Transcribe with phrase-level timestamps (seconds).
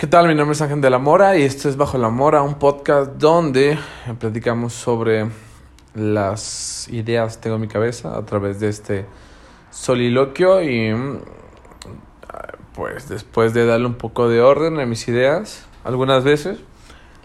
[0.00, 0.28] ¿Qué tal?
[0.28, 3.18] Mi nombre es Ángel de la Mora y esto es Bajo la Mora, un podcast
[3.18, 3.78] donde
[4.18, 5.28] platicamos sobre
[5.92, 9.04] las ideas que tengo en mi cabeza a través de este
[9.70, 10.96] soliloquio y
[12.72, 16.60] pues después de darle un poco de orden a mis ideas, algunas veces,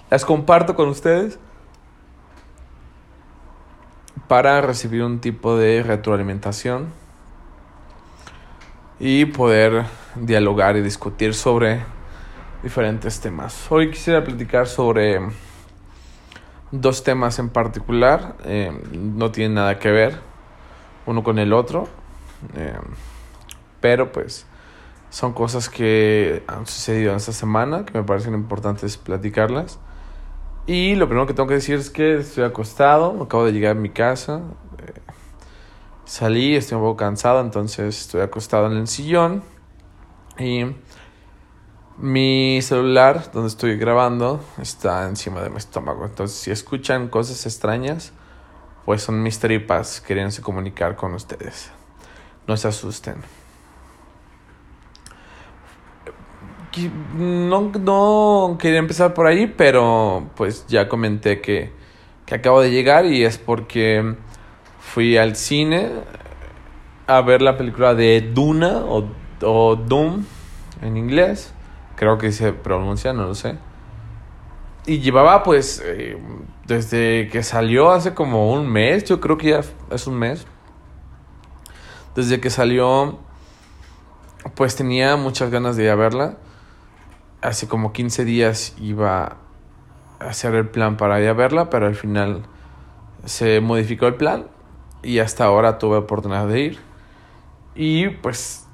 [0.09, 1.39] las comparto con ustedes
[4.27, 6.87] para recibir un tipo de retroalimentación
[8.99, 9.85] y poder
[10.17, 11.94] dialogar y discutir sobre
[12.65, 13.71] diferentes temas.
[13.71, 15.19] Hoy quisiera platicar sobre
[16.71, 20.19] dos temas en particular, eh, no tienen nada que ver
[21.05, 21.87] uno con el otro,
[22.55, 22.73] eh,
[23.81, 24.47] pero pues
[25.11, 29.77] son cosas que han sucedido en esta semana que me parecen importantes platicarlas.
[30.65, 33.79] Y lo primero que tengo que decir es que estoy acostado, acabo de llegar a
[33.79, 34.41] mi casa,
[34.79, 35.01] eh,
[36.05, 39.43] salí, estoy un poco cansado, entonces estoy acostado en el sillón
[40.39, 40.65] y
[41.97, 46.05] mi celular, donde estoy grabando, está encima de mi estómago.
[46.05, 48.11] Entonces, si escuchan cosas extrañas,
[48.83, 51.71] pues son mis tripas queriéndose comunicar con ustedes.
[52.47, 53.15] No se asusten.
[57.17, 61.71] No, no quería empezar por ahí, pero pues ya comenté que,
[62.25, 64.15] que acabo de llegar y es porque
[64.81, 65.89] fui al cine
[67.07, 69.07] a ver la película de Duna o,
[69.41, 70.25] o Doom
[70.81, 71.54] en inglés
[71.95, 73.57] creo que se pronuncia, no lo sé.
[74.85, 76.17] Y llevaba pues eh,
[76.65, 79.61] desde que salió hace como un mes, yo creo que ya
[79.91, 80.45] es un mes.
[82.15, 83.19] Desde que salió,
[84.55, 86.37] pues tenía muchas ganas de ir a verla.
[87.41, 89.37] Hace como 15 días iba
[90.19, 92.43] a hacer el plan para ir a verla, pero al final
[93.25, 94.47] se modificó el plan
[95.03, 96.79] y hasta ahora tuve oportunidad de ir.
[97.75, 98.67] Y pues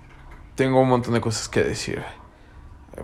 [0.55, 2.03] tengo un montón de cosas que decir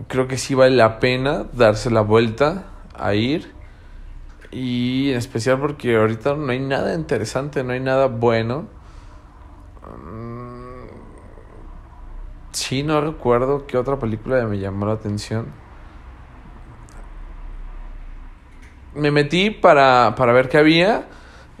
[0.08, 3.52] creo que sí vale la pena darse la vuelta a ir.
[4.50, 8.66] Y en especial porque ahorita no hay nada interesante, no hay nada bueno.
[10.04, 10.88] Mm,
[12.52, 15.46] sí, no recuerdo qué otra película me llamó la atención.
[18.94, 21.06] Me metí para, para ver qué había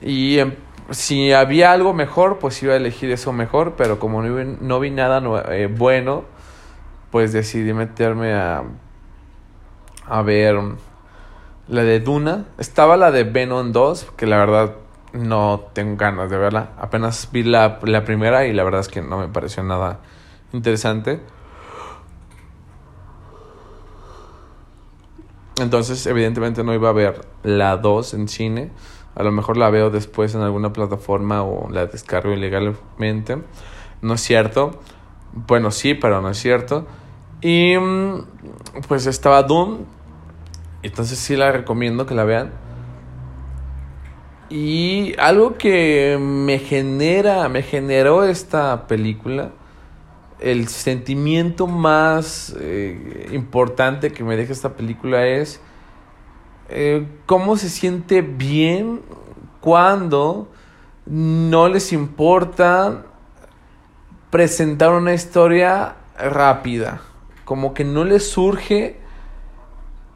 [0.00, 0.54] y em,
[0.90, 5.22] si había algo mejor, pues iba a elegir eso mejor, pero como no vi, nada
[5.52, 6.24] eh, bueno,
[7.10, 8.64] pues decidí meterme a,
[10.06, 10.58] a ver
[11.68, 12.46] la de Duna.
[12.58, 14.74] Estaba la de Venom 2, que la verdad
[15.12, 16.70] no tengo ganas de verla.
[16.78, 20.00] Apenas vi la, la primera y la verdad es que no me pareció nada
[20.52, 21.20] interesante.
[25.60, 28.70] Entonces, evidentemente no iba a ver la 2 en cine.
[29.14, 33.38] A lo mejor la veo después en alguna plataforma o la descargo ilegalmente.
[34.00, 34.78] No es cierto.
[35.32, 36.86] Bueno, sí, pero no es cierto.
[37.40, 38.24] Y mm,
[38.88, 39.84] pues estaba Doom.
[40.82, 42.52] Entonces sí la recomiendo que la vean.
[44.50, 49.50] Y algo que me genera, me generó esta película,
[50.40, 55.60] el sentimiento más eh, importante que me deja esta película es
[56.70, 59.02] eh, cómo se siente bien
[59.60, 60.48] cuando
[61.04, 63.04] no les importa
[64.30, 67.00] presentar una historia rápida.
[67.44, 68.96] Como que no les surge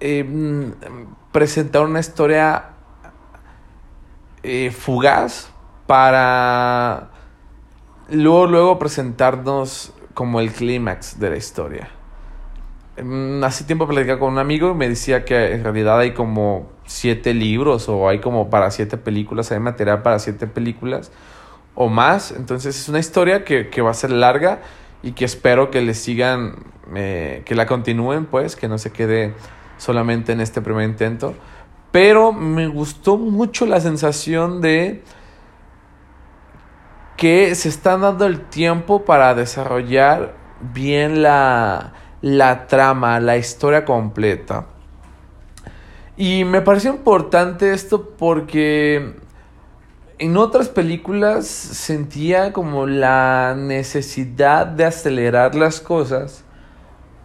[0.00, 0.72] em,
[1.30, 2.64] presentar una historia
[4.42, 5.50] eh, fugaz
[5.86, 7.10] para
[8.10, 11.88] luego, luego presentarnos como el clímax de la historia.
[12.96, 16.70] Em, hace tiempo platicaba con un amigo y me decía que en realidad hay como
[16.84, 21.10] siete libros o hay como para siete películas, hay material para siete películas
[21.74, 22.32] o más.
[22.32, 24.60] Entonces es una historia que, que va a ser larga
[25.02, 29.34] y que espero que le sigan, eh, que la continúen, pues, que no se quede
[29.78, 31.34] solamente en este primer intento.
[31.90, 35.02] Pero me gustó mucho la sensación de
[37.16, 40.34] que se está dando el tiempo para desarrollar
[40.72, 44.66] bien la, la trama, la historia completa.
[46.16, 49.16] Y me pareció importante esto porque
[50.22, 56.44] en otras películas sentía como la necesidad de acelerar las cosas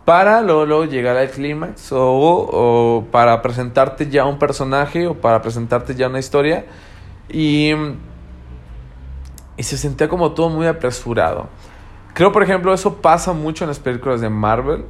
[0.04, 6.08] para luego, llegar al clímax o, para presentarte ya un personaje o para presentarte ya
[6.08, 6.66] una historia
[7.30, 7.72] y,
[9.58, 11.50] y se sentía como todo muy apresurado.
[12.16, 14.86] Creo, por ejemplo, eso pasa mucho en las películas de Marvel,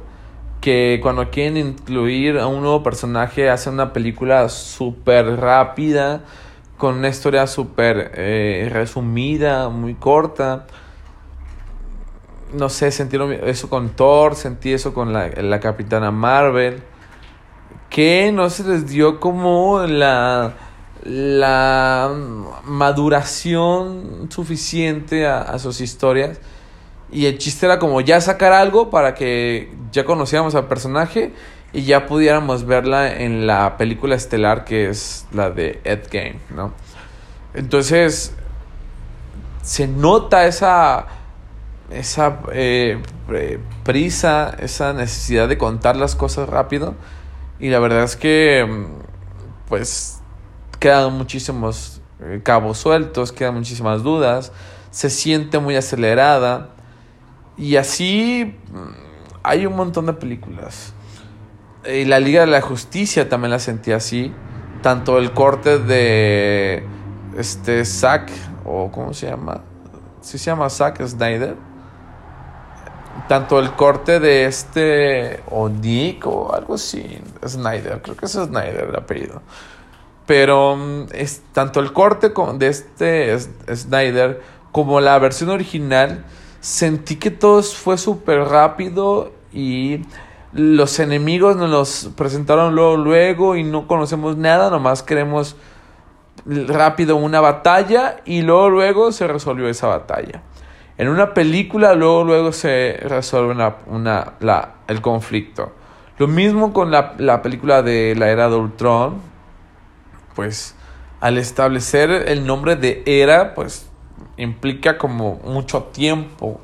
[0.62, 6.22] que cuando quieren incluir a un nuevo personaje hacen una película súper rápida,
[6.78, 10.66] con una historia súper eh, resumida, muy corta.
[12.54, 16.82] No sé, sentí eso con Thor, sentí eso con la, la Capitana Marvel.
[17.90, 20.54] que no se les dio como la,
[21.04, 22.10] la
[22.64, 26.40] maduración suficiente a, a sus historias.
[27.10, 31.32] Y el chiste era como ya sacar algo para que ya conociéramos al personaje
[31.72, 36.72] y ya pudiéramos verla en la película estelar que es la de Ed Game, ¿no?
[37.54, 38.34] Entonces,
[39.62, 41.06] se nota esa,
[41.90, 43.02] esa eh,
[43.84, 46.94] prisa, esa necesidad de contar las cosas rápido.
[47.60, 48.86] Y la verdad es que,
[49.68, 50.20] pues,
[50.78, 54.52] quedan muchísimos eh, cabos sueltos, quedan muchísimas dudas,
[54.90, 56.70] se siente muy acelerada.
[57.56, 60.94] Y así mm, hay un montón de películas.
[61.86, 64.32] Y la Liga de la Justicia también la sentí así.
[64.82, 66.84] Tanto el corte de
[67.36, 68.30] este Zack,
[68.64, 69.62] o ¿cómo se llama?
[70.20, 71.56] Sí se llama Zack Snyder.
[73.28, 78.88] Tanto el corte de este, o Nick, o algo así, Snyder, creo que es Snyder
[78.90, 79.42] el apellido.
[80.26, 83.38] Pero mm, es tanto el corte de este
[83.74, 84.40] Snyder
[84.72, 86.24] como la versión original,
[86.60, 90.02] sentí que todo fue súper rápido y
[90.52, 95.56] los enemigos nos los presentaron luego, luego y no conocemos nada, nomás queremos
[96.46, 100.42] rápido una batalla y luego luego se resolvió esa batalla.
[100.96, 103.54] En una película luego luego se resuelve
[103.86, 105.72] una, la, el conflicto.
[106.18, 109.20] Lo mismo con la, la película de la era de Ultron,
[110.34, 110.74] pues
[111.20, 113.88] al establecer el nombre de era, pues
[114.36, 116.60] implica como mucho tiempo.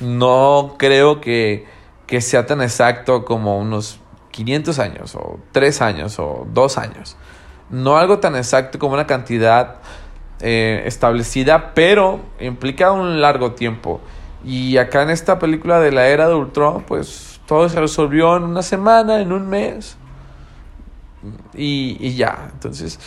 [0.00, 1.66] No creo que,
[2.08, 4.00] que sea tan exacto como unos
[4.32, 7.16] 500 años o 3 años o 2 años
[7.70, 9.76] no algo tan exacto como una cantidad
[10.40, 14.00] eh, establecida, pero implica un largo tiempo.
[14.44, 18.44] Y acá en esta película de la era de Ultron, pues todo se resolvió en
[18.44, 19.96] una semana, en un mes.
[21.54, 23.00] Y, y ya, entonces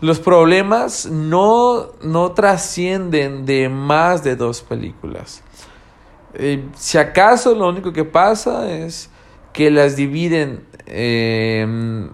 [0.00, 5.42] los problemas no, no trascienden de más de dos películas.
[6.38, 9.10] Eh, si acaso lo único que pasa es
[9.52, 12.08] que las dividen eh,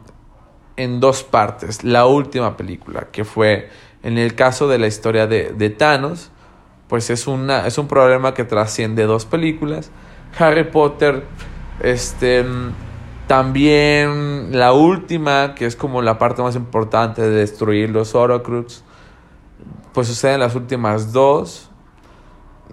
[0.76, 1.84] en dos partes.
[1.84, 3.68] La última película, que fue
[4.02, 6.30] en el caso de la historia de, de Thanos,
[6.88, 9.90] pues es, una, es un problema que trasciende dos películas.
[10.38, 11.24] Harry Potter,
[11.80, 12.44] este,
[13.26, 18.84] también la última, que es como la parte más importante de destruir los Horcrux,
[19.94, 21.70] pues sucede en las últimas dos.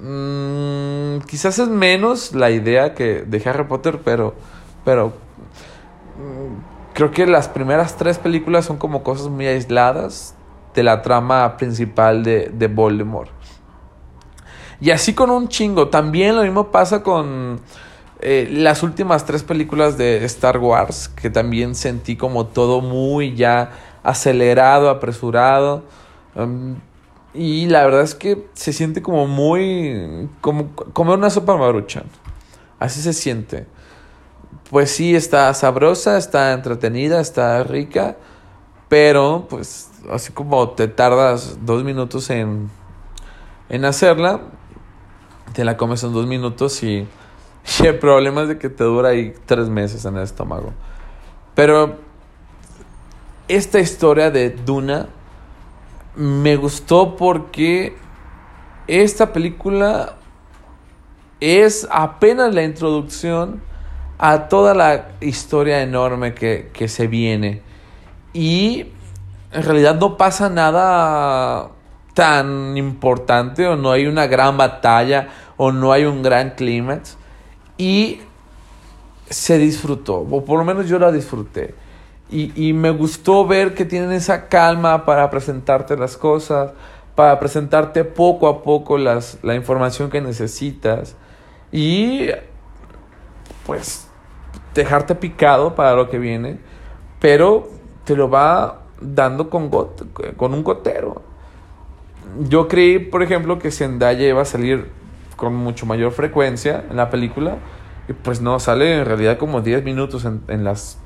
[0.01, 4.33] Mm, quizás es menos la idea que de Harry Potter, pero,
[4.85, 5.13] pero
[6.93, 10.35] creo que las primeras tres películas son como cosas muy aisladas
[10.73, 13.31] de la trama principal de, de Voldemort.
[14.81, 15.89] Y así con un chingo.
[15.89, 17.59] También lo mismo pasa con
[18.21, 23.71] eh, las últimas tres películas de Star Wars, que también sentí como todo muy ya
[24.03, 25.83] acelerado, apresurado.
[26.35, 26.75] Um,
[27.33, 30.29] y la verdad es que se siente como muy...
[30.41, 32.05] como comer una sopa maruchan.
[32.79, 33.67] Así se siente
[34.69, 38.17] pues sí está sabrosa, está entretenida, está rica,
[38.87, 42.69] pero pues así como te tardas dos minutos en,
[43.69, 44.41] en hacerla,
[45.53, 47.07] te la comes en dos minutos y,
[47.83, 50.71] y el problema es de que te dura ahí tres meses en el estómago.
[51.55, 51.97] Pero
[53.47, 55.09] esta historia de Duna
[56.19, 57.95] me gustó porque
[58.87, 60.17] esta película
[61.39, 63.61] es apenas la introducción
[64.17, 67.61] a toda la historia enorme que, que se viene.
[68.33, 68.87] Y
[69.53, 71.69] en realidad no pasa nada
[72.13, 77.15] tan importante o no hay una gran batalla o no hay un gran clímax.
[77.77, 78.19] Y
[79.29, 81.75] se disfrutó, o por lo menos yo la disfruté.
[82.31, 86.73] Y, y, me gustó ver que tienen esa calma para presentarte las cosas,
[87.15, 91.15] para presentarte poco a poco las, la información que necesitas.
[91.71, 92.29] Y
[93.65, 94.07] pues
[94.73, 96.59] dejarte picado para lo que viene,
[97.19, 97.69] pero
[98.05, 101.21] te lo va dando con, con un gotero.
[102.47, 104.87] Yo creí, por ejemplo, que Zendaya iba a salir
[105.35, 107.57] con mucho mayor frecuencia en la película,
[108.07, 110.97] y pues no, sale en realidad como 10 minutos en, en las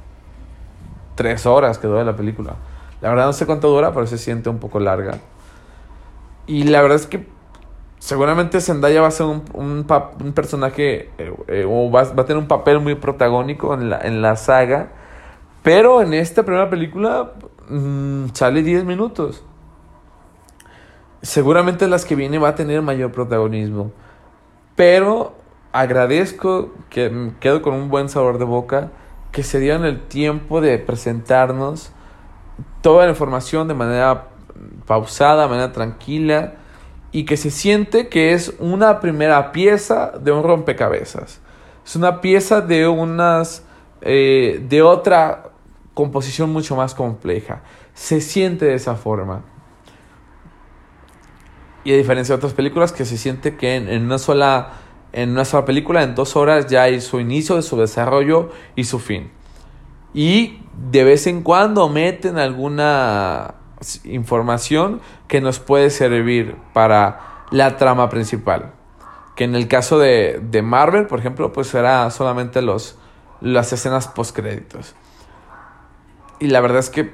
[1.15, 2.55] 3 horas que dura la película.
[3.01, 5.17] La verdad no sé cuánto dura, pero se siente un poco larga.
[6.47, 7.27] Y la verdad es que
[7.99, 12.37] seguramente Zendaya va a ser un, un, personaje eh, eh, o va, va, a tener
[12.41, 14.89] un papel muy protagónico en la, en la saga.
[15.63, 17.33] Pero en esta primera película
[17.69, 19.43] mmm, sale 10 minutos.
[21.21, 23.91] Seguramente las que vienen va a tener mayor protagonismo.
[24.75, 25.33] Pero
[25.71, 28.91] agradezco que quedo con un buen sabor de boca
[29.33, 31.91] que se dieron el tiempo de presentarnos
[32.81, 34.29] toda la información de manera
[34.85, 36.53] pausada, de manera tranquila
[37.11, 41.41] y que se siente que es una primera pieza de un rompecabezas.
[41.83, 43.65] Es una pieza de unas
[44.01, 45.51] eh, de otra
[45.93, 47.63] composición mucho más compleja.
[47.93, 49.43] Se siente de esa forma.
[51.83, 54.73] Y a diferencia de otras películas que se siente que en, una sola
[55.13, 58.99] en una sola película en dos horas ya hay su inicio, su desarrollo y su
[58.99, 59.31] fin.
[60.13, 60.59] Y
[60.91, 63.55] de vez en cuando meten alguna
[64.03, 68.73] información que nos puede servir para la trama principal.
[69.35, 72.97] Que en el caso de, de Marvel, por ejemplo, pues será solamente los,
[73.41, 74.95] las escenas post créditos.
[76.39, 77.13] Y la verdad es que,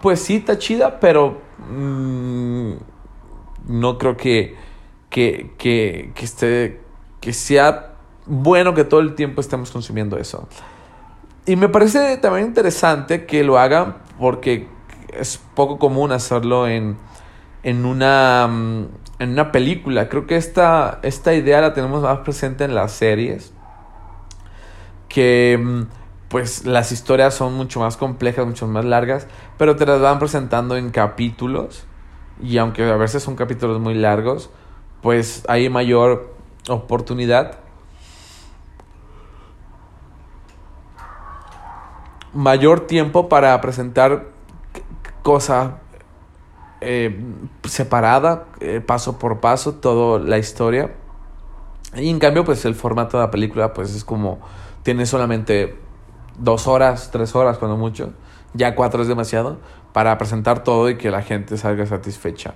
[0.00, 1.40] pues sí, está chida, pero
[1.70, 2.72] mm,
[3.68, 4.56] no creo que,
[5.16, 6.80] que, que, que, esté,
[7.22, 7.94] que sea
[8.26, 10.46] bueno que todo el tiempo estemos consumiendo eso.
[11.46, 14.68] Y me parece también interesante que lo hagan porque
[15.18, 16.98] es poco común hacerlo en,
[17.62, 18.88] en, una, mm,
[19.20, 20.10] en una película.
[20.10, 23.54] Creo que esta, esta idea la tenemos más presente en las series.
[25.08, 25.82] Que mm,
[26.28, 30.76] pues las historias son mucho más complejas, mucho más largas, pero te las van presentando
[30.76, 31.86] en capítulos.
[32.42, 34.50] Y aunque a veces son capítulos muy largos,
[35.02, 36.34] pues hay mayor
[36.68, 37.58] oportunidad
[42.36, 44.26] mayor tiempo para presentar
[45.22, 45.78] cosa
[46.80, 47.18] eh,
[47.64, 50.94] separada, eh, paso por paso, toda la historia.
[51.96, 54.38] Y en cambio, pues el formato de la película, pues es como,
[54.82, 55.78] tiene solamente
[56.38, 58.12] dos horas, tres horas cuando mucho,
[58.52, 59.56] ya cuatro es demasiado,
[59.92, 62.54] para presentar todo y que la gente salga satisfecha.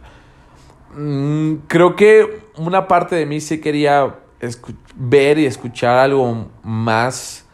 [0.95, 4.17] Mm, creo que una parte de mí sí quería
[4.97, 7.47] ver y escuchar algo más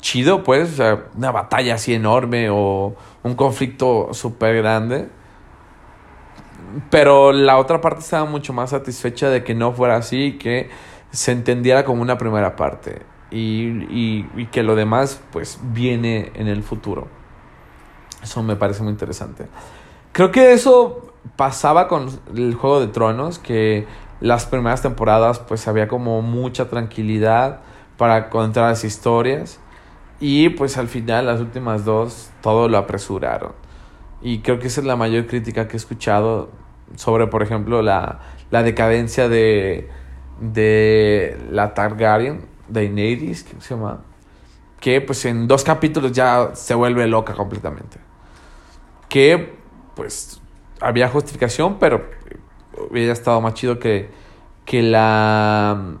[0.00, 5.08] chido, pues, o sea, una batalla así enorme o un conflicto súper grande.
[6.90, 10.70] Pero la otra parte estaba mucho más satisfecha de que no fuera así, que
[11.10, 16.62] se entendiera como una primera parte y, y, que lo demás pues viene en el
[16.62, 17.08] futuro.
[18.22, 19.46] Eso me parece muy interesante.
[20.12, 21.05] Creo que eso
[21.36, 23.86] pasaba con el Juego de Tronos, que
[24.20, 27.60] las primeras temporadas pues había como mucha tranquilidad
[27.96, 29.60] para contar las historias
[30.20, 33.52] y pues al final, las últimas dos, todo lo apresuraron.
[34.22, 36.50] Y creo que esa es la mayor crítica que he escuchado
[36.94, 39.90] sobre, por ejemplo, la, la decadencia de,
[40.40, 44.04] de la Targaryen, de Daenerys, que se llama?
[44.80, 47.98] Que pues en dos capítulos ya se vuelve loca completamente.
[49.08, 49.56] Que
[49.94, 50.40] pues
[50.80, 52.04] había justificación, pero
[52.90, 54.10] hubiera estado más chido que,
[54.64, 55.98] que la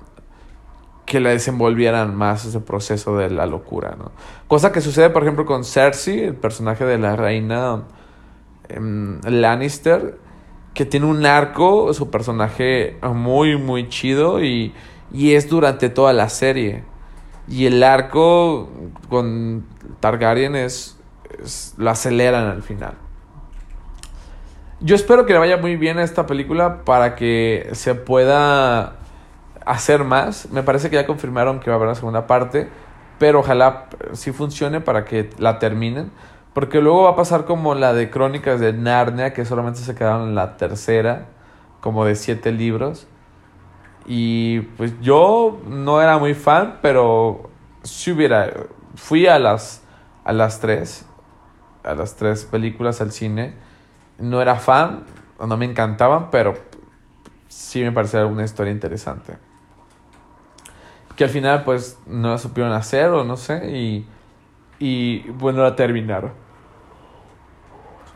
[1.06, 4.10] que la desenvolvieran más ese proceso de la locura, ¿no?
[4.48, 7.84] Cosa que sucede, por ejemplo, con Cersei, el personaje de la reina
[8.68, 10.18] em, Lannister,
[10.74, 14.74] que tiene un arco, su personaje muy, muy chido y,
[15.12, 16.82] y es durante toda la serie.
[17.48, 18.68] Y el arco
[19.08, 19.64] con
[20.00, 20.98] Targaryen es,
[21.42, 23.05] es, lo aceleran al final.
[24.80, 28.96] Yo espero que le vaya muy bien a esta película para que se pueda
[29.64, 30.50] hacer más.
[30.50, 32.68] Me parece que ya confirmaron que va a haber una segunda parte,
[33.18, 36.10] pero ojalá sí funcione para que la terminen.
[36.52, 40.28] Porque luego va a pasar como la de Crónicas de Narnia, que solamente se quedaron
[40.28, 41.26] en la tercera,
[41.80, 43.06] como de siete libros.
[44.06, 47.48] Y pues yo no era muy fan, pero
[47.82, 48.52] si hubiera.
[48.94, 49.82] Fui a las,
[50.24, 51.06] a las tres,
[51.82, 53.54] a las tres películas al cine.
[54.18, 55.04] No era fan,
[55.38, 56.54] no me encantaban, pero
[57.48, 59.34] sí me parecía una historia interesante
[61.16, 64.06] que al final pues no la supieron hacer o no sé y,
[64.78, 66.32] y bueno la terminaron.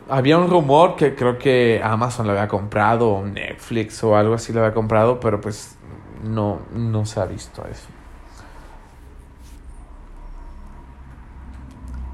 [0.09, 4.52] Había un rumor que creo que Amazon lo había comprado o Netflix o algo así
[4.52, 5.76] lo había comprado, pero pues
[6.23, 7.88] no, no se ha visto eso.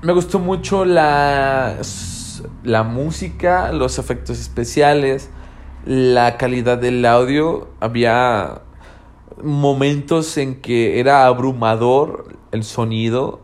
[0.02, 1.78] Me gustó mucho la,
[2.62, 5.30] la música, los efectos especiales,
[5.84, 7.68] la calidad del audio.
[7.80, 8.62] Había
[9.42, 13.40] momentos en que era abrumador el sonido,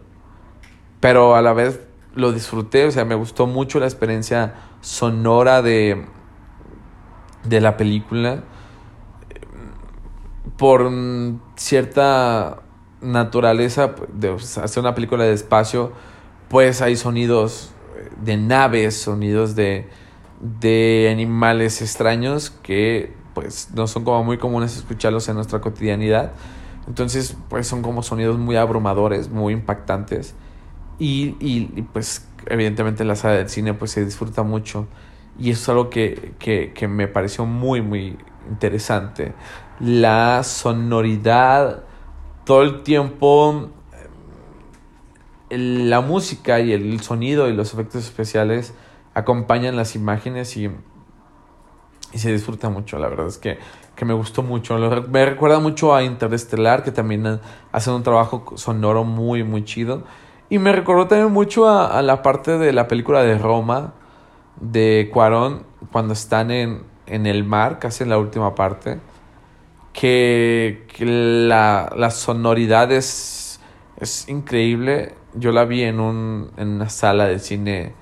[1.00, 1.80] pero a la vez
[2.14, 6.04] lo disfruté, o sea, me gustó mucho la experiencia sonora de,
[7.44, 8.44] de la película.
[10.56, 10.90] Por
[11.56, 12.62] cierta
[13.00, 15.92] naturaleza de hacer una película de espacio,
[16.48, 17.71] pues hay sonidos
[18.22, 19.88] de naves, sonidos de,
[20.40, 26.32] de animales extraños que pues no son como muy comunes escucharlos en nuestra cotidianidad,
[26.88, 30.34] Entonces, pues son como sonidos muy abrumadores, muy impactantes.
[30.98, 34.86] Y, y, pues evidentemente en la sala del cine pues se disfruta mucho.
[35.38, 38.18] Y eso es algo que, que, que me pareció muy, muy
[38.50, 39.32] interesante.
[39.80, 41.84] La sonoridad,
[42.44, 43.70] todo el tiempo,
[45.58, 48.74] la música y el sonido y los efectos especiales
[49.14, 50.70] acompañan las imágenes y,
[52.12, 52.98] y se disfruta mucho.
[52.98, 53.58] La verdad es que,
[53.94, 54.78] que me gustó mucho.
[55.08, 57.40] Me recuerda mucho a Interestelar, que también
[57.70, 60.04] hace un trabajo sonoro muy, muy chido.
[60.48, 63.94] Y me recordó también mucho a, a la parte de la película de Roma,
[64.60, 69.00] de Cuarón, cuando están en, en el mar, casi en la última parte.
[69.92, 73.60] Que, que la, la sonoridad es
[74.26, 75.14] increíble.
[75.34, 77.94] Yo la vi en, un, en una sala de cine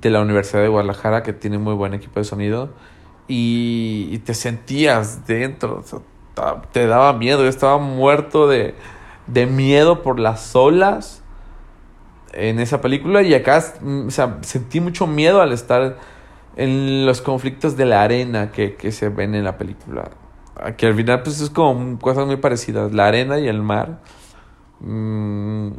[0.00, 2.70] de la Universidad de Guadalajara que tiene muy buen equipo de sonido
[3.28, 5.82] y, te sentías dentro,
[6.72, 8.74] te daba miedo, yo estaba muerto de,
[9.26, 11.22] de miedo por las olas
[12.32, 13.64] en esa película y acá
[14.06, 15.96] o sea, sentí mucho miedo al estar
[16.56, 20.10] en los conflictos de la arena que, que se ven en la película.
[20.76, 24.00] Que al final pues es como cosas muy parecidas, la arena y el mar.
[24.80, 25.70] Mmm,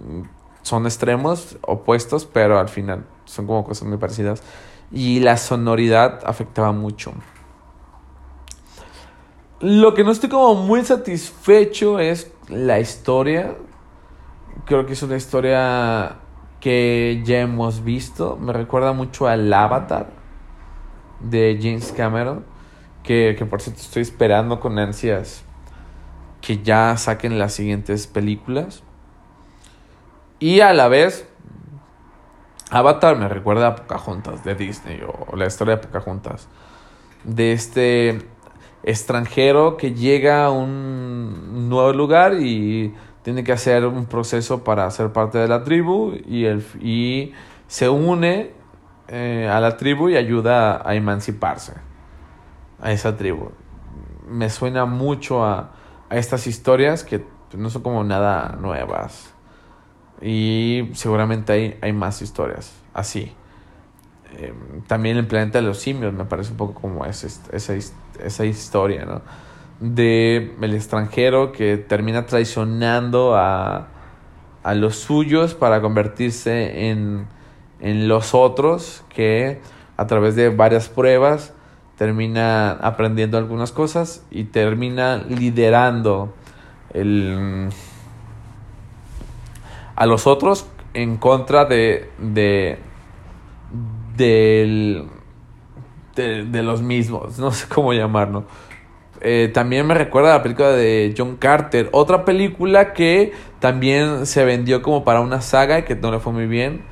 [0.67, 4.43] son extremos opuestos, pero al final son como cosas muy parecidas.
[4.91, 7.13] Y la sonoridad afectaba mucho.
[9.61, 13.55] Lo que no estoy como muy satisfecho es la historia.
[14.65, 16.17] Creo que es una historia
[16.59, 18.35] que ya hemos visto.
[18.35, 20.09] Me recuerda mucho al Avatar
[21.21, 22.45] de James Cameron.
[23.03, 25.45] Que, que por cierto estoy esperando con ansias
[26.41, 28.83] que ya saquen las siguientes películas.
[30.39, 31.27] Y a la vez,
[32.69, 36.47] Avatar me recuerda a Pocahontas de Disney o la historia de Pocahontas.
[37.23, 38.19] De este
[38.83, 45.11] extranjero que llega a un nuevo lugar y tiene que hacer un proceso para ser
[45.11, 47.33] parte de la tribu y, el, y
[47.67, 48.53] se une
[49.07, 51.73] eh, a la tribu y ayuda a emanciparse
[52.79, 53.51] a esa tribu.
[54.29, 55.71] Me suena mucho a,
[56.09, 59.33] a estas historias que no son como nada nuevas.
[60.21, 63.31] Y seguramente hay, hay más historias así.
[64.37, 64.53] Eh,
[64.87, 67.73] también el planeta de los simios me parece un poco como esa, esa,
[68.19, 69.21] esa historia, ¿no?
[69.79, 73.87] De el extranjero que termina traicionando a,
[74.63, 77.27] a los suyos para convertirse en,
[77.79, 79.61] en los otros que
[79.95, 81.53] a través de varias pruebas
[81.97, 86.33] termina aprendiendo algunas cosas y termina liderando
[86.93, 87.69] el
[89.97, 92.77] a los otros en contra de, de,
[94.15, 95.07] del,
[96.15, 98.45] de, los mismos, no sé cómo llamarlo.
[99.19, 104.45] Eh, también me recuerda a la película de John Carter, otra película que también se
[104.45, 106.83] vendió como para una saga y que no le fue muy bien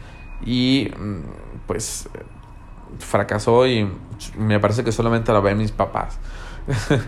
[0.44, 1.20] y mm,
[1.68, 2.10] pues
[2.98, 3.88] fracasó y
[4.36, 6.20] me parece que solamente la ven mis papás.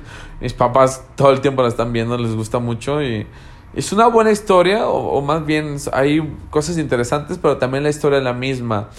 [0.42, 3.26] mis papás todo el tiempo la están viendo, les gusta mucho y
[3.74, 8.24] es una buena historia, o, más bien hay cosas interesantes, pero también la historia es
[8.24, 8.90] la misma.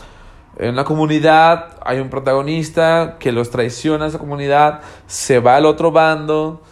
[0.57, 5.67] En la comunidad hay un protagonista que los traiciona a esa comunidad, se va al
[5.67, 6.63] otro bando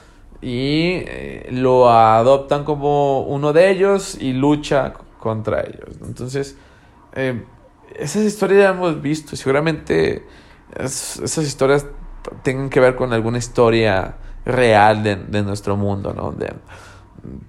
[0.41, 5.97] y eh, lo adoptan como uno de ellos y lucha contra ellos.
[6.03, 6.57] Entonces,
[7.15, 7.45] eh,
[7.95, 10.27] esas historias ya hemos visto seguramente
[10.79, 11.87] esas historias
[12.43, 16.35] tengan que ver con alguna historia real de, de nuestro mundo, ¿no?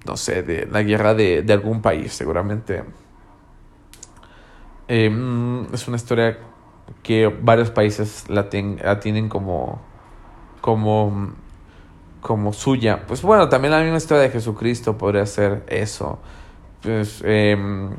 [0.06, 2.84] No sé, de la guerra de, algún país, seguramente.
[4.88, 6.38] Em, es una historia
[7.04, 9.82] que varios países la, tienen como,
[10.62, 11.34] como,
[12.22, 13.06] como suya.
[13.08, 16.20] Pues bueno, también la misma historia de Jesucristo podría ser eso.
[16.82, 17.92] Pues, em,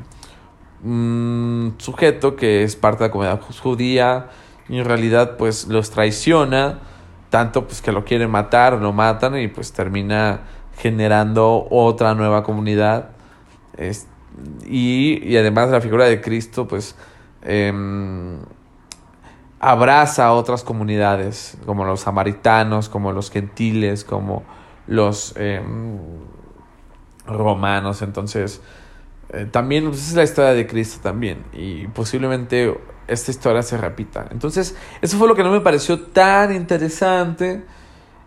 [0.83, 4.29] un sujeto que es parte de la comunidad judía
[4.69, 6.79] y en realidad pues los traiciona
[7.29, 10.41] tanto pues que lo quieren matar, lo matan y pues termina
[10.79, 13.11] generando otra nueva comunidad.
[14.65, 16.95] y, y, además la figura de Cristo, pues,
[17.43, 17.71] eh,
[19.59, 24.43] abraza a otras comunidades, como los samaritanos, como los gentiles, como
[24.87, 25.99] los em,
[27.27, 28.01] romanos.
[28.01, 28.61] Entonces,
[29.29, 31.43] eh, también pues, es la historia de Cristo también.
[31.53, 34.27] Y posiblemente esta historia se repita.
[34.31, 37.63] Entonces, eso fue lo que no me pareció tan interesante.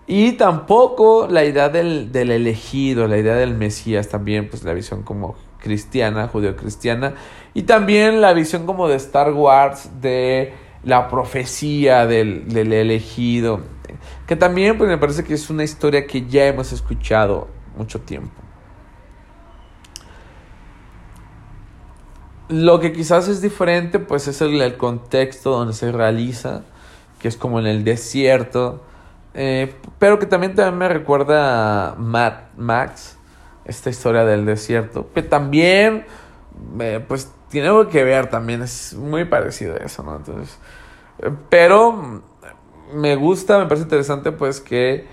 [0.07, 5.03] Y tampoco la idea del, del elegido, la idea del Mesías también, pues la visión
[5.03, 7.15] como cristiana, judeocristiana,
[7.55, 10.53] y también la visión como de Star Wars, de
[10.85, 13.61] la profecía del, del, elegido,
[14.27, 18.43] que también pues, me parece que es una historia que ya hemos escuchado mucho tiempo.
[22.49, 26.65] Lo que quizás es diferente pues es el, el contexto donde se realiza,
[27.19, 28.83] que es como en el desierto,
[29.35, 33.16] eh, pero que también, también me recuerda a Mad Max,
[33.64, 36.05] esta historia del desierto, que también,
[36.81, 40.16] eh, pues tiene algo que ver también, es muy parecido a eso, ¿no?
[40.16, 40.59] Entonces,
[41.21, 42.23] eh, pero
[42.92, 45.07] me gusta, me parece interesante, pues que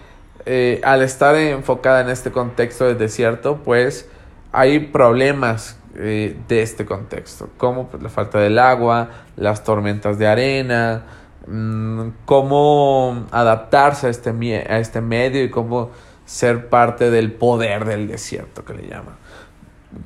[0.84, 4.10] al estar enfocada en este contexto del desierto, pues
[4.51, 11.03] hay problemas de este contexto, como pues, la falta del agua, las tormentas de arena,
[11.47, 15.91] Mm, cómo adaptarse a este, a este medio y cómo
[16.25, 19.15] ser parte del poder del desierto que le llaman.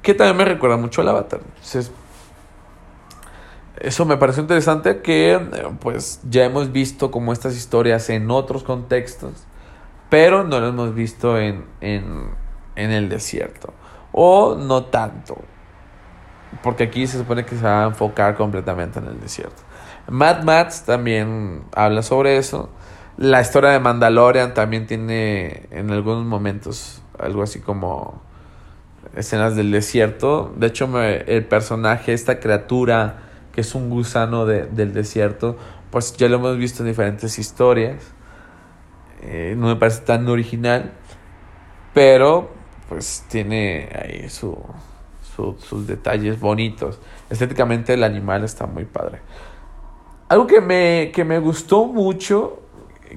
[0.02, 1.42] Que también me recuerda mucho al Avatar.
[3.80, 5.38] eso me pareció interesante que
[5.82, 9.34] pues ya hemos visto como estas historias en otros contextos,
[10.10, 12.30] pero no lo hemos visto en, en,
[12.76, 13.74] en el desierto.
[14.14, 15.38] O no tanto.
[16.62, 19.62] Porque aquí se supone que se va a enfocar completamente en el desierto.
[20.10, 22.70] Mad Max también habla sobre eso.
[23.18, 28.22] La historia de Mandalorian también tiene en algunos momentos algo así como
[29.16, 30.54] escenas del desierto.
[30.58, 33.20] De hecho, el personaje, esta criatura
[33.54, 35.58] que es un gusano del desierto,
[35.92, 38.04] pues ya lo hemos visto en diferentes historias.
[39.22, 40.92] Eh, no me parece tan original,
[41.94, 42.52] pero
[42.90, 44.58] pues tiene ahí su,
[45.60, 47.00] sus detalles bonitos.
[47.30, 49.22] Estéticamente el animal está muy padre.
[50.34, 52.60] Algo que me, que me gustó mucho,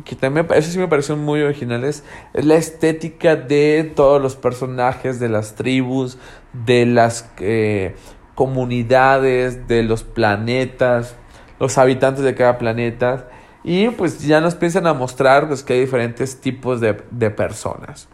[0.05, 5.19] que también eso sí me pareció muy originales, es la estética de todos los personajes,
[5.19, 6.19] de las tribus,
[6.53, 7.97] de las eh,
[8.35, 11.17] comunidades, de los planetas,
[11.59, 13.31] los habitantes de cada planeta.
[13.65, 18.11] Y pues ya nos piensan a mostrar pues, que hay diferentes tipos de, de personas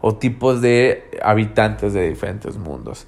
[0.00, 3.06] o tipos de habitantes de diferentes mundos.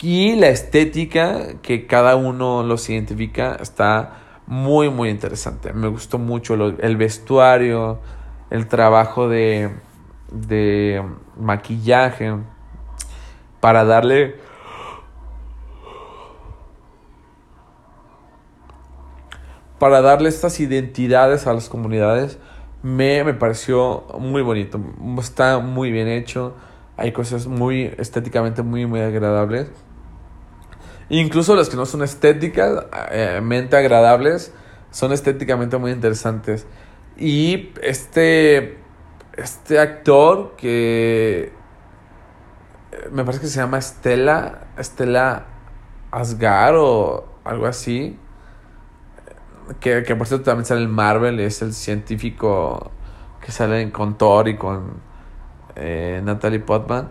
[0.00, 5.72] Y la estética que cada uno los identifica está muy, muy interesante.
[5.72, 8.00] Me gustó mucho el vestuario,
[8.50, 9.70] el trabajo de,
[10.30, 11.02] de
[11.38, 12.34] maquillaje
[13.60, 14.36] para darle
[19.78, 22.38] para darle estas identidades a las comunidades
[22.82, 24.80] me, me pareció muy bonito
[25.18, 26.54] está muy bien hecho
[26.96, 29.68] hay cosas muy estéticamente muy muy agradables
[31.08, 34.52] Incluso las que no son estéticas, eh, agradables,
[34.90, 36.66] son estéticamente muy interesantes.
[37.16, 38.78] Y este,
[39.36, 41.52] este actor que
[42.92, 45.46] eh, me parece que se llama Estela, Estela
[46.10, 48.18] Asgar o algo así,
[49.80, 52.90] que, que por cierto también sale en Marvel, es el científico
[53.40, 55.02] que sale con Thor y con
[55.76, 57.10] eh, Natalie Portman.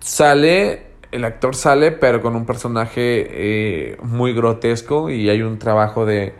[0.00, 6.04] Sale el actor sale, pero con un personaje eh, muy grotesco y hay un trabajo
[6.06, 6.34] de...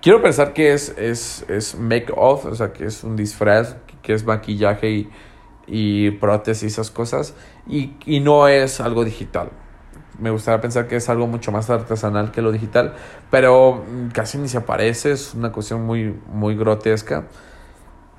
[0.00, 4.24] Quiero pensar que es, es, es make-off, o sea, que es un disfraz, que es
[4.24, 5.10] maquillaje y,
[5.66, 7.34] y prótesis, esas cosas,
[7.66, 9.50] y, y no es algo digital.
[10.18, 12.94] Me gustaría pensar que es algo mucho más artesanal que lo digital,
[13.30, 17.26] pero casi ni se aparece, es una cuestión muy, muy grotesca.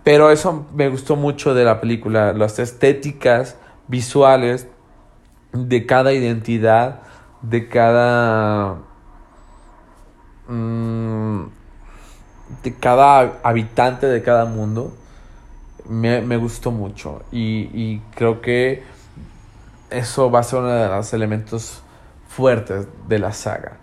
[0.09, 4.65] Pero eso me gustó mucho de la película, las estéticas visuales
[5.53, 7.01] de cada identidad,
[7.43, 8.77] de cada...
[10.47, 11.43] Mm,
[12.63, 14.97] de cada habitante de cada mundo,
[15.87, 17.21] me, gustó mucho.
[17.31, 18.81] Y, y, creo que
[19.91, 21.83] eso va a ser uno de los elementos
[22.27, 23.73] fuertes de la saga.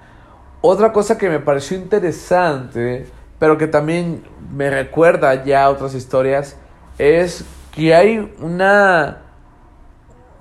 [0.61, 3.07] Otra cosa que me pareció interesante,
[3.39, 6.59] pero que también me recuerda ya otras historias,
[6.99, 9.23] es que hay una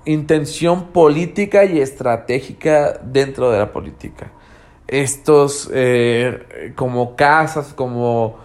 [0.06, 4.30] intención política y estratégica dentro de la política.
[4.86, 8.36] Estos eh, como casas, como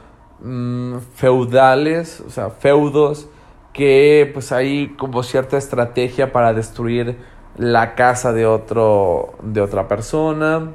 [0.41, 3.29] mm, feudales, o sea, feudos,
[3.73, 7.17] que pues hay como cierta estrategia para destruir
[7.57, 10.71] la casa de otro de otra persona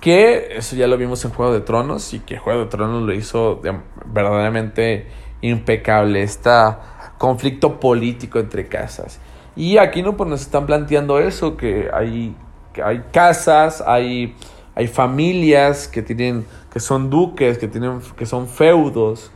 [0.00, 3.12] que eso ya lo vimos en Juego de Tronos y que Juego de Tronos lo
[3.12, 3.60] hizo
[4.06, 5.06] verdaderamente
[5.42, 9.20] impecable esta conflicto político entre casas.
[9.54, 12.34] Y aquí no pues nos están planteando eso, que hay,
[12.72, 14.34] que hay casas, hay,
[14.74, 19.30] hay familias que tienen, que son duques, que tienen, que son feudos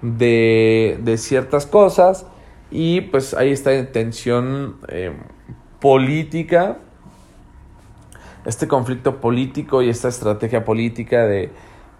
[0.00, 2.24] de, de ciertas cosas.
[2.70, 5.12] Y pues está la tensión eh,
[5.80, 6.78] política,
[8.44, 11.50] este conflicto político y esta estrategia política de,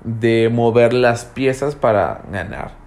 [0.05, 2.85] de mover las piezas para ganar.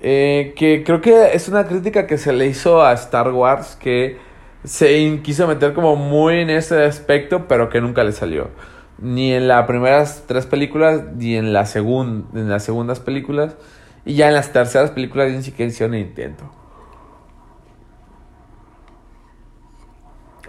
[0.00, 4.18] Eh, que creo que es una crítica que se le hizo a Star Wars, que
[4.64, 8.50] se quiso meter como muy en ese aspecto, pero que nunca le salió.
[8.98, 13.56] Ni en las primeras tres películas, ni en, la en las segundas películas.
[14.04, 16.44] Y ya en las terceras películas ni siquiera hicieron el intento.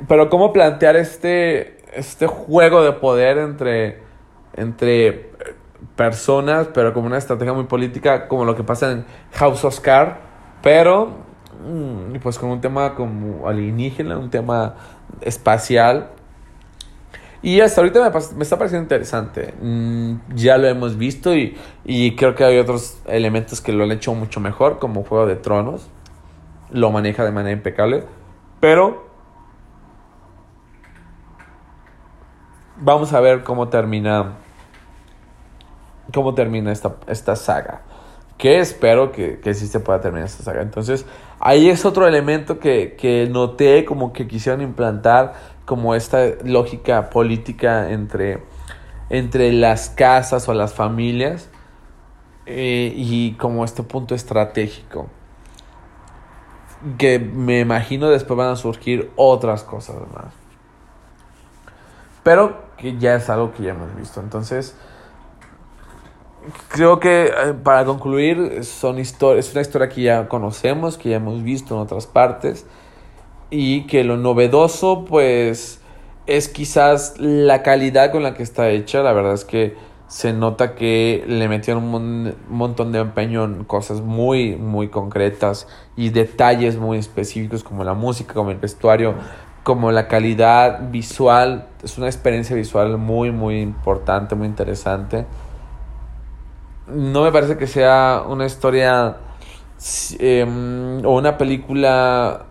[0.08, 4.00] Pero cómo plantear este, este juego de poder entre,
[4.56, 5.32] entre
[5.96, 10.18] personas, pero como una estrategia muy política, como lo que pasa en House of Cards,
[10.62, 11.10] pero
[11.66, 14.76] mm, pues con un tema como alienígena, un tema
[15.22, 16.12] espacial.
[17.42, 19.54] Y hasta ahorita me, me está pareciendo interesante.
[19.62, 23.92] Mm, ya lo hemos visto y, y, creo que hay otros elementos que lo han
[23.92, 25.90] hecho mucho mejor, como Juego de Tronos.
[26.72, 28.04] Lo maneja de manera impecable.
[28.60, 29.09] Pero
[32.82, 34.38] vamos a ver cómo termina
[36.14, 37.82] cómo termina esta, esta saga.
[38.38, 40.62] Que espero que, que sí se pueda terminar esta saga.
[40.62, 41.06] Entonces,
[41.40, 45.34] ahí es otro elemento que, que noté como que quisieron implantar
[45.66, 48.44] como esta lógica política entre,
[49.10, 51.50] entre las casas o las familias
[52.46, 55.08] eh, y como este punto estratégico.
[56.98, 60.39] Que me imagino después van a surgir otras cosas más.
[62.30, 64.20] Pero que ya es algo que ya hemos visto.
[64.20, 64.76] Entonces,
[66.68, 71.42] creo que eh, para concluir, son es una historia que ya conocemos, que ya hemos
[71.42, 72.68] visto en otras partes
[73.50, 75.82] y que lo novedoso pues
[76.28, 80.76] es quizás la calidad con la que está hecha, la verdad es que se nota
[80.76, 87.00] que le metieron un montón de empeño en cosas muy muy concretas y detalles muy
[87.00, 89.16] específicos como la música, como el vestuario,
[89.70, 95.28] como la calidad visual, es una experiencia visual muy muy importante, muy interesante.
[96.88, 99.18] No me parece que sea una historia
[100.18, 102.46] em, o una película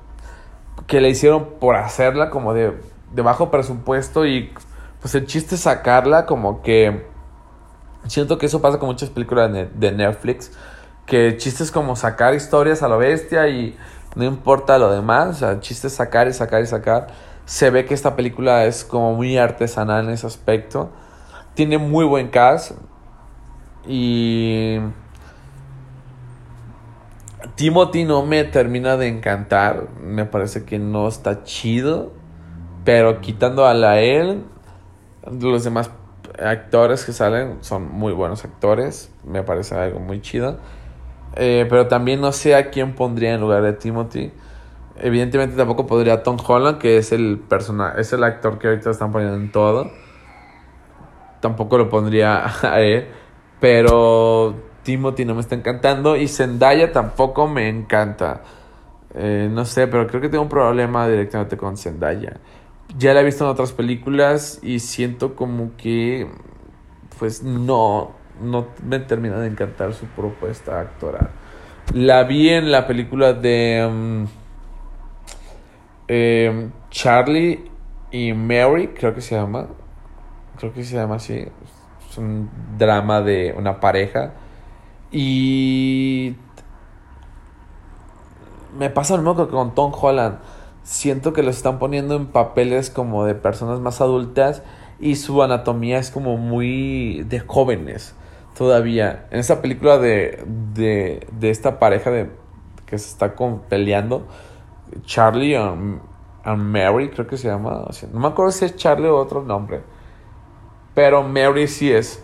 [0.86, 2.80] que le hicieron por hacerla como de,
[3.12, 4.52] de bajo presupuesto y
[5.00, 7.04] pues el chiste es sacarla como que
[8.06, 10.52] siento que eso pasa con muchas películas de, Netflix
[11.04, 13.76] que el chiste es como sacar historias a la bestia y
[14.18, 17.06] no importa lo demás, el chiste es sacar y sacar y sacar.
[17.44, 20.90] Se ve que esta película es como muy artesanal en ese aspecto.
[21.54, 22.72] Tiene muy buen cast.
[23.86, 24.78] Y
[27.54, 29.86] Timothy no me termina de encantar.
[30.00, 32.12] Me parece que no está chido.
[32.84, 34.42] Pero quitando a la él,
[35.30, 35.92] los demás
[36.42, 39.12] actores que salen son muy buenos actores.
[39.24, 40.58] Me parece algo muy chido.
[41.40, 44.32] Eh, pero también no sé a quién pondría en lugar de Timothy.
[45.00, 49.12] Evidentemente tampoco podría Tom Holland, que es el personaje, es el actor que ahorita están
[49.12, 49.88] poniendo en todo.
[51.40, 53.06] Tampoco lo pondría a él.
[53.60, 58.42] Pero Timothy no me está encantando y Zendaya tampoco me encanta.
[59.14, 62.40] Eh, no sé, pero creo que tengo un problema directamente con Zendaya.
[62.96, 66.26] Ya la he visto en otras películas y siento como que,
[67.18, 71.30] pues no, no me termina de encantar su propuesta actoral.
[71.94, 74.26] La vi en la película de
[76.08, 77.70] em, Charlie
[78.10, 79.68] y Mary, creo que se llama.
[80.58, 81.46] Creo que se llama así
[82.16, 84.32] un drama de una pareja.
[85.10, 86.36] Y
[88.78, 90.38] me pasa lo mismo que con Tom Holland.
[90.82, 94.62] Siento que lo están poniendo en papeles como de personas más adultas
[95.00, 98.14] y su anatomía es como muy de jóvenes
[98.58, 99.26] todavía.
[99.30, 100.44] En esa película de,
[100.74, 102.28] de, de esta pareja de,
[102.86, 103.34] que se está
[103.68, 104.26] peleando,
[105.04, 106.00] Charlie and,
[106.44, 107.86] Mary, creo que se llama.
[108.12, 109.82] No me acuerdo si es Charlie o otro nombre.
[110.94, 112.22] Pero Mary sí es.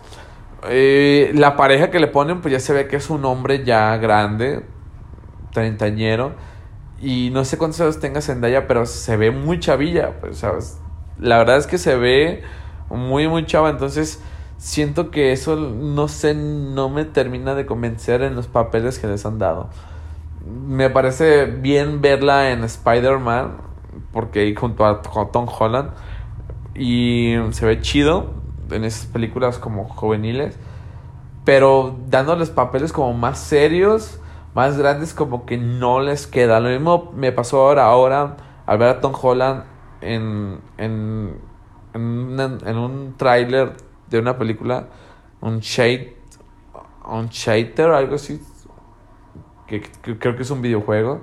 [0.67, 3.95] Eh, la pareja que le ponen, pues ya se ve que es un hombre ya
[3.97, 4.65] grande,
[5.53, 6.33] treintañero.
[6.99, 10.19] Y no sé cuántos años tenga Zendaya, pero se ve muy chavilla.
[10.19, 10.79] Pues, ¿sabes?
[11.17, 12.43] La verdad es que se ve
[12.89, 13.69] muy, muy chava.
[13.69, 14.21] Entonces,
[14.57, 19.25] siento que eso, no sé, no me termina de convencer en los papeles que les
[19.25, 19.69] han dado.
[20.45, 23.57] Me parece bien verla en Spider-Man,
[24.11, 25.91] porque junto a Tom Holland.
[26.73, 28.33] Y se ve chido
[28.71, 30.57] en esas películas como juveniles,
[31.45, 34.19] pero dándoles papeles como más serios,
[34.53, 36.59] más grandes, como que no les queda.
[36.59, 39.63] Lo mismo me pasó ahora, ahora al ver a Tom Holland
[40.01, 41.39] en, en,
[41.93, 43.73] en, un tráiler
[44.07, 44.87] de una película,
[45.41, 46.15] un shade,
[47.05, 48.41] un shader, algo así,
[49.67, 49.81] que,
[50.19, 51.21] creo que es un videojuego,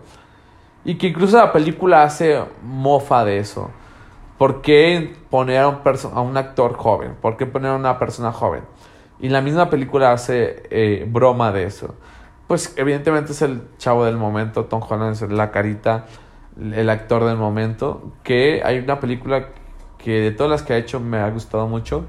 [0.85, 3.71] y que incluso la película hace mofa de eso.
[4.39, 5.79] ¿Por qué poner a un,
[6.15, 7.15] a un actor joven?
[7.21, 8.65] ¿Por qué poner a una persona joven?
[9.21, 11.95] Y la misma película hace eh, broma de eso.
[12.49, 16.07] Pues evidentemente es el chavo del momento, Tom Holland es la carita
[16.61, 18.13] el actor del momento.
[18.23, 19.49] Que hay una película
[19.99, 22.05] que de todas las que ha hecho me ha gustado mucho.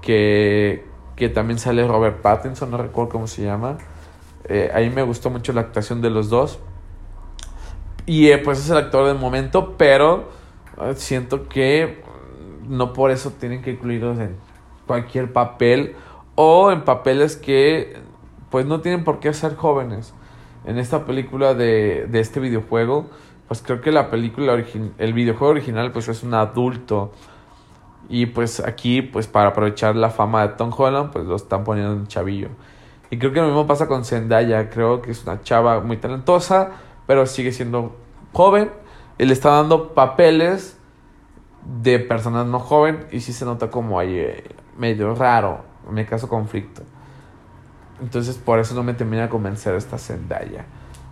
[0.00, 0.84] Que,
[1.16, 3.78] que también sale Robert Pattinson, no recuerdo cómo se llama.
[4.44, 6.58] Eh, ahí me gustó mucho la actuación de los dos.
[8.06, 10.30] Y eh, pues es el actor del momento, pero
[10.80, 12.02] eh, siento que
[12.66, 14.36] no por eso tienen que incluirlos en
[14.86, 15.94] cualquier papel
[16.34, 17.96] o en papeles que
[18.50, 20.14] pues no tienen por qué ser jóvenes.
[20.64, 23.10] En esta película de, de este videojuego,
[23.46, 24.54] pues creo que la película
[24.98, 27.12] el videojuego original pues es un adulto.
[28.08, 31.92] Y pues aquí, pues para aprovechar la fama de Tom Holland, pues lo están poniendo
[31.92, 32.48] en chavillo.
[33.10, 34.70] Y creo que lo mismo pasa con Zendaya.
[34.70, 36.70] Creo que es una chava muy talentosa,
[37.06, 37.96] pero sigue siendo
[38.32, 38.70] joven.
[39.18, 40.78] Y le está dando papeles
[41.64, 43.06] de personas no joven.
[43.12, 44.44] Y sí se nota como ahí eh,
[44.76, 45.60] medio raro.
[45.90, 46.82] Me caso conflicto.
[48.00, 50.66] Entonces por eso no me termina de convencer esta Zendaya.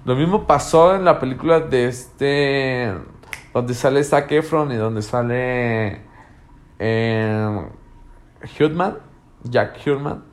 [0.05, 2.95] Lo mismo pasó en la película de este...
[3.53, 6.06] Donde sale Zac Efron y donde sale...
[6.79, 7.67] Eh,
[8.59, 8.99] Hudman.
[9.43, 10.25] Jack Hudman.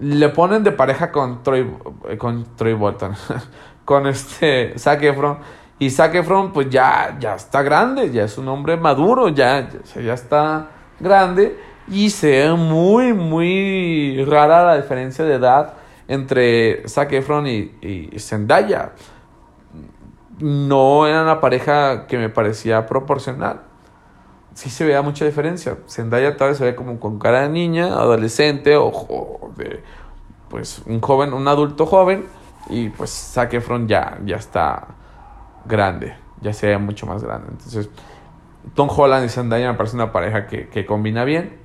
[0.00, 1.70] Le ponen de pareja con Troy...
[2.18, 3.14] Con Troy Bolton.
[3.84, 4.78] con este...
[4.78, 5.38] Zac Efron.
[5.78, 8.10] Y Zac Efron pues ya, ya está grande.
[8.10, 9.28] Ya es un hombre maduro.
[9.28, 11.58] Ya, ya, ya está grande.
[11.88, 15.74] Y se ve muy, muy rara la diferencia de edad
[16.08, 18.92] entre Zac Efron y, y Zendaya.
[20.38, 23.71] No era una pareja que me parecía proporcional.
[24.54, 25.78] Sí se veía mucha diferencia.
[25.88, 29.82] Zendaya tal vez se ve como con cara de niña, adolescente o, de
[30.48, 32.26] pues un joven, un adulto joven.
[32.68, 34.88] Y pues Zac Efron ya, ya está
[35.64, 36.14] grande.
[36.40, 37.48] Ya se ve mucho más grande.
[37.50, 37.88] Entonces,
[38.74, 41.58] Tom Holland y Zendaya me parece una pareja que, que combina bien.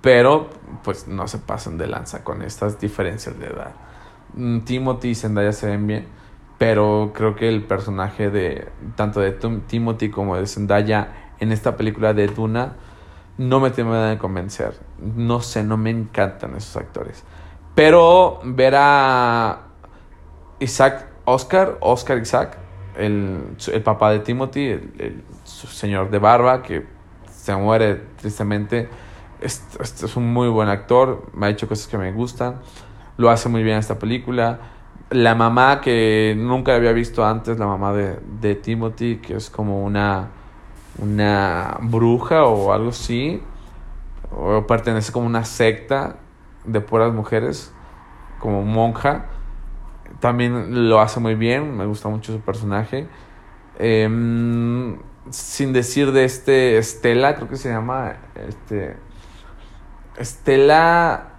[0.00, 0.48] Pero,
[0.82, 3.72] pues no se pasan de lanza con estas diferencias de edad.
[4.34, 6.06] Mm, Timothy y Zendaya se ven bien,
[6.60, 12.12] pero creo que el personaje de tanto de Timothy como de Zendaya en esta película
[12.12, 12.74] de Duna
[13.38, 14.78] no me termina de convencer.
[14.98, 17.24] No sé, no me encantan esos actores.
[17.74, 19.68] Pero ver a
[20.58, 22.58] Isaac Oscar, Oscar Isaac,
[22.94, 23.40] el,
[23.72, 26.84] el papá de Timothy, el, señor de barba que
[27.32, 28.90] se muere tristemente
[29.40, 32.60] este, es un muy buen actor, me ha hecho cosas que me gustan,
[33.16, 34.60] lo hace muy bien esta película.
[35.10, 39.84] La mamá que nunca había visto antes, la mamá de, de Timothy, que es como
[39.84, 40.28] una,
[40.98, 43.42] una bruja o algo así,
[44.30, 46.16] o pertenece como una secta
[46.64, 47.72] de puras mujeres,
[48.38, 49.26] como monja.
[50.20, 53.08] También lo hace muy bien, me gusta mucho su personaje.
[53.78, 54.98] Em,
[55.30, 58.96] sin decir de este Estela, creo que se llama este
[60.16, 61.29] Estela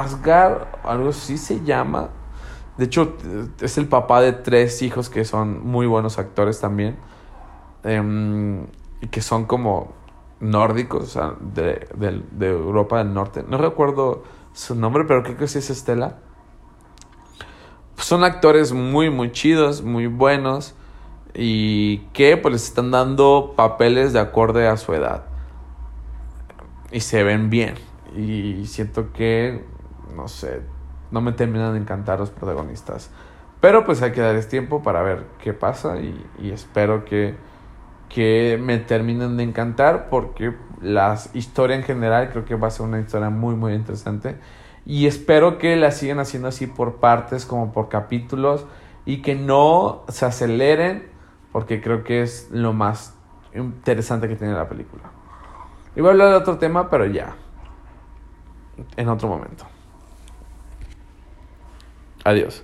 [0.00, 2.08] Asgard, algo así se llama.
[2.78, 3.16] De hecho,
[3.60, 6.96] es el papá de tres hijos que son muy buenos actores también.
[7.84, 8.66] Em,
[9.00, 9.92] y que son como
[10.40, 13.44] nórdicos, o sea, de, de, Europa del Norte.
[13.48, 16.18] No recuerdo su nombre, pero creo que sí es Estela.
[17.96, 20.74] Son actores muy, muy chidos, muy buenos.
[21.34, 25.24] Y que pues les están dando papeles de acorde a su edad
[26.92, 27.74] y se ven bien.
[28.14, 29.64] Y siento que,
[30.14, 30.62] no sé,
[31.10, 33.10] no me terminan de encantar los protagonistas.
[33.60, 37.36] Pero pues hay que darles tiempo para ver qué pasa y, espero que,
[38.08, 42.86] que me terminen de encantar porque la historia en general creo que va a ser
[42.86, 44.36] una historia muy muy interesante
[44.84, 48.66] y espero que la sigan haciendo así por partes como por capítulos
[49.04, 51.06] y que no se aceleren
[51.52, 53.14] porque creo que es lo más
[53.54, 55.04] interesante que tiene la película.
[55.94, 57.36] Y voy a hablar de otro tema, pero ya.
[58.96, 59.66] En otro momento.
[62.24, 62.62] Adiós.